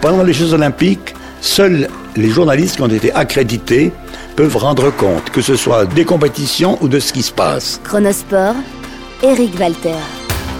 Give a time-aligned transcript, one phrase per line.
[0.00, 3.92] Pendant les Jeux Olympiques, seuls les journalistes qui ont été accrédités
[4.34, 7.78] peuvent rendre compte, que ce soit des compétitions ou de ce qui se passe.
[7.84, 8.54] Chronosport,
[9.22, 9.98] Eric Walter.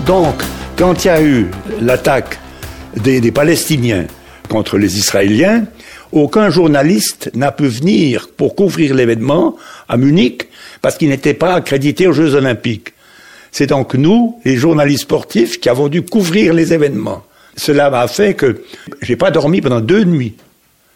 [0.05, 0.35] Donc,
[0.77, 1.47] quand il y a eu
[1.81, 2.39] l'attaque
[2.97, 4.05] des, des Palestiniens
[4.51, 5.65] contre les Israéliens,
[6.13, 9.57] aucun journaliste n'a pu venir pour couvrir l'événement
[9.89, 10.49] à Munich
[10.83, 12.93] parce qu'il n'était pas accrédité aux Jeux Olympiques.
[13.53, 17.23] C'est donc nous, les journalistes sportifs, qui avons dû couvrir les événements.
[17.57, 18.63] Cela m'a fait que
[19.03, 20.37] j'ai pas dormi pendant deux nuits.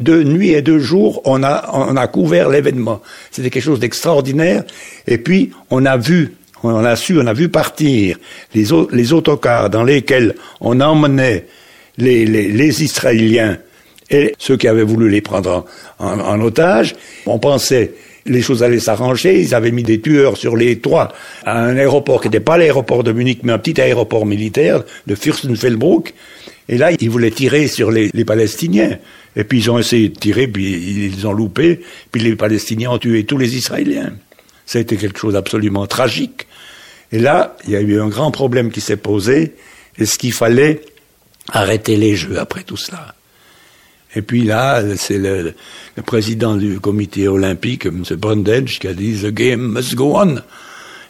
[0.00, 3.00] Deux nuits et deux jours, on a, on a couvert l'événement.
[3.30, 4.64] C'était quelque chose d'extraordinaire.
[5.06, 8.18] Et puis, on a vu, on a su, on a vu partir
[8.54, 11.46] les, les autocars dans lesquels on emmenait
[11.96, 13.58] les, les, Israéliens
[14.10, 15.64] et ceux qui avaient voulu les prendre
[15.98, 16.96] en, en, otage.
[17.26, 17.92] On pensait
[18.26, 19.40] les choses allaient s'arranger.
[19.40, 21.12] Ils avaient mis des tueurs sur les toits
[21.44, 25.14] à un aéroport qui n'était pas l'aéroport de Munich, mais un petit aéroport militaire de
[25.14, 26.14] Fürstenfeldbruck.
[26.68, 28.98] Et là, ils voulaient tirer sur les, les, Palestiniens.
[29.36, 31.80] Et puis ils ont essayé de tirer, puis ils ont loupé,
[32.10, 34.14] puis les Palestiniens ont tué tous les Israéliens.
[34.64, 36.46] Ça a été quelque chose d'absolument tragique.
[37.12, 39.54] Et là, il y a eu un grand problème qui s'est posé.
[39.98, 40.80] Est-ce qu'il fallait
[41.52, 43.14] arrêter les jeux après tout cela?
[44.16, 45.54] Et puis là, c'est le,
[45.96, 48.04] le, président du comité olympique, M.
[48.16, 50.36] Brundage, qui a dit The game must go on.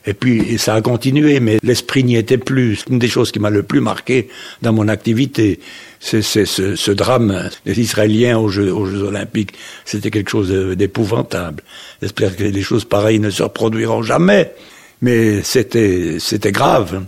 [0.06, 2.76] Et puis ça a continué, mais l'esprit n'y était plus.
[2.76, 4.28] C'est une des choses qui m'a le plus marqué
[4.60, 5.60] dans mon activité.
[5.98, 9.54] C'est ce, ce, drame des Israéliens aux Jeux, aux Jeux Olympiques.
[9.86, 11.62] C'était quelque chose d'épouvantable.
[12.02, 14.52] J'espère que des choses pareilles ne se reproduiront jamais.
[15.00, 17.04] Mais c'était c'était grave.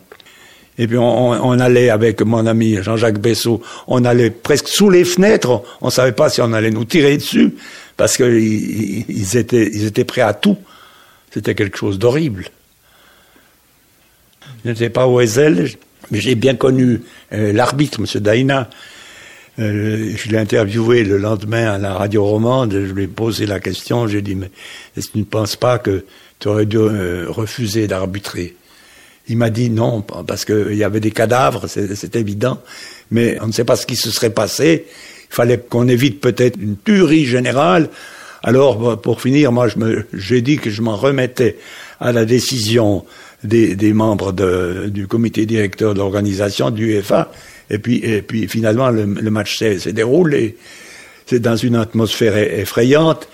[0.78, 5.62] Et puis on, allait avec mon ami Jean-Jacques Bessot, on allait presque sous les fenêtres,
[5.80, 7.54] on ne savait pas si on allait nous tirer dessus,
[7.96, 10.58] parce qu'ils ils étaient, ils étaient prêts à tout.
[11.32, 12.46] C'était quelque chose d'horrible.
[14.64, 15.70] Je n'étais pas au Ezel,
[16.10, 17.02] mais j'ai bien connu
[17.32, 18.20] euh, l'arbitre, M.
[18.20, 18.68] Daina.
[19.58, 23.60] Euh, je l'ai interviewé le lendemain à la radio romande, je lui ai posé la
[23.60, 24.50] question, j'ai dit, mais
[24.96, 26.04] est-ce que tu ne penses pas que
[26.38, 28.54] tu aurais dû euh, refuser d'arbitrer?
[29.28, 32.60] Il m'a dit non, parce qu'il y avait des cadavres, c'est évident,
[33.10, 34.84] mais on ne sait pas ce qui se serait passé.
[35.30, 37.88] Il fallait qu'on évite peut-être une tuerie générale.
[38.42, 39.66] Alors, pour finir, moi,
[40.12, 41.56] j'ai dit que je m'en remettais
[41.98, 43.04] à la décision
[43.42, 44.32] des, membres
[44.88, 47.32] du comité directeur de l'organisation, du UEFA.
[47.68, 50.56] Et puis, et puis finalement, le, le match s'est déroulé.
[51.26, 53.28] C'est dans une atmosphère effrayante.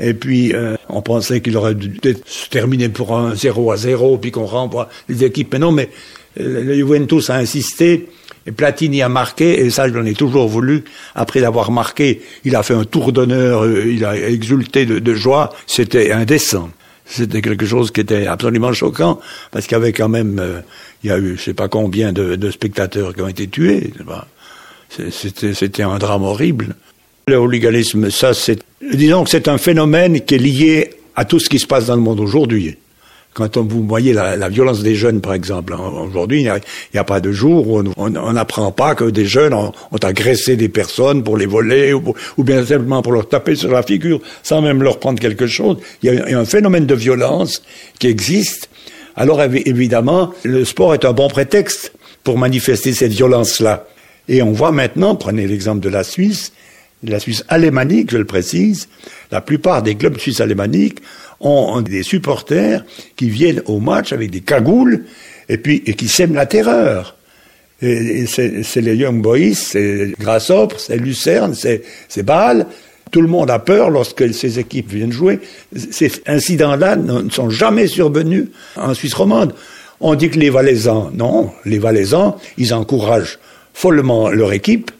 [0.00, 4.18] Et puis, euh, on pensait qu'il aurait dû se terminer pour un 0 à 0,
[4.18, 5.52] puis qu'on renvoie les équipes.
[5.52, 5.90] Mais non, mais
[6.40, 8.08] euh, le Juventus a insisté,
[8.46, 10.84] et Platini a marqué, et ça, je l'en ai toujours voulu.
[11.14, 15.54] Après l'avoir marqué, il a fait un tour d'honneur, euh, il a exulté de, joie.
[15.66, 16.70] C'était indécent.
[17.04, 19.20] C'était quelque chose qui était absolument choquant,
[19.50, 20.60] parce qu'il y avait quand même, euh,
[21.02, 23.92] il y a eu, je sais pas combien de, de spectateurs qui ont été tués.
[25.10, 26.74] C'était un drame horrible.
[27.28, 31.50] Le hooliganisme, ça, c'est, disons que c'est un phénomène qui est lié à tout ce
[31.50, 32.78] qui se passe dans le monde aujourd'hui.
[33.34, 36.60] Quand on, vous voyez la, violence des jeunes, par exemple, hein, aujourd'hui, il
[36.94, 39.72] n'y a, pas de jour où on n'apprend pas que des jeunes ont,
[40.02, 43.82] agressé des personnes pour les voler ou, ou, bien simplement pour leur taper sur la
[43.82, 45.76] figure sans même leur prendre quelque chose.
[46.02, 47.62] Il y a, il y a un phénomène de violence
[47.98, 48.70] qui existe.
[49.16, 51.92] Alors évidemment, le sport est un bon prétexte
[52.24, 53.86] pour manifester cette violence-là.
[54.28, 56.52] Et on voit maintenant, prenez l'exemple de la Suisse,
[57.02, 58.88] la Suisse alémanique, je le précise,
[59.30, 61.00] la plupart des clubs suisses alémaniques
[61.40, 62.84] ont des supporters
[63.16, 65.04] qui viennent au match avec des cagoules
[65.48, 67.16] et puis qui sèment la terreur.
[67.80, 72.66] Et c'est les Young Boys, c'est Grasshopper, c'est Lucerne, c'est Bâle.
[73.12, 75.38] Tout le monde a peur lorsque ces équipes viennent jouer.
[75.74, 79.54] Ces incidents-là ne sont jamais survenus en Suisse romande.
[80.00, 83.38] On dit que les Valaisans, non, les Valaisans, ils encouragent
[83.72, 84.90] follement leur équipe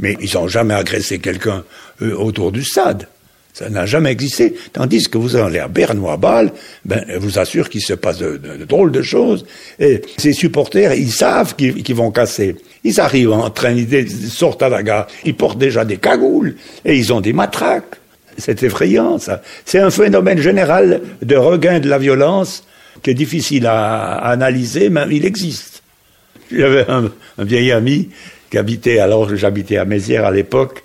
[0.00, 1.64] mais ils n'ont jamais agressé quelqu'un
[2.00, 3.06] autour du stade.
[3.52, 4.54] Ça n'a jamais existé.
[4.72, 6.52] Tandis que vous allez à à Bâle,
[6.84, 9.44] ben, je vous assure qu'il se passe de, de, drôles de choses.
[9.78, 12.56] Ces supporters, ils savent qu'ils qu vont casser.
[12.84, 16.54] Ils arrivent en train, ils sortent à la gare, ils portent déjà des cagoules
[16.84, 17.96] et ils ont des matraques.
[18.38, 19.42] C'est effrayant, ça.
[19.64, 22.64] C'est un phénomène général de regain de la violence
[23.02, 25.82] qui est difficile à, analyser, mais il existe.
[26.50, 28.08] J'avais un vieil ami
[28.50, 30.82] qui habitait, alors j'habitais à Mézières à l'époque,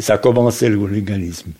[0.00, 1.52] ça commençait le hooliganisme.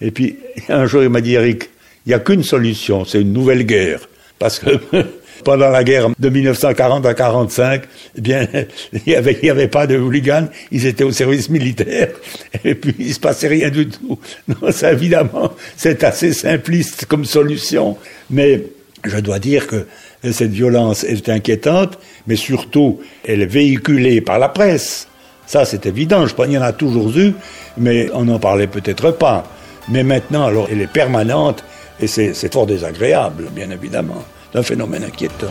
[0.00, 0.38] Et puis,
[0.68, 1.70] un jour, il m'a dit, Eric,
[2.06, 4.08] il n'y a qu'une solution, c'est une nouvelle guerre.
[4.38, 4.70] Parce que
[5.44, 7.82] pendant la guerre de 1940 à 45,
[8.16, 8.48] eh bien,
[9.06, 12.10] il n'y avait pas de hooligans, ils étaient au service militaire,
[12.64, 14.18] et puis il se passait rien du tout.
[14.46, 17.96] Non, ça, évidemment, c'est assez simpliste comme solution,
[18.30, 18.62] mais
[19.04, 19.86] je dois dire que
[20.22, 25.08] cette violence est inquiétante, mais surtout, elle est véhiculée par la presse.
[25.46, 26.26] Ça, c'est évident.
[26.26, 27.32] Je pense qu'il y en a toujours eu,
[27.76, 29.44] mais on n'en parlait peut-être pas.
[29.88, 31.64] Mais maintenant, alors, elle est permanente
[32.00, 34.22] et c'est fort désagréable, bien évidemment.
[34.52, 35.46] C'est un phénomène inquiétant.